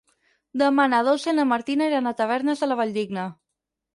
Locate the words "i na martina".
1.33-1.89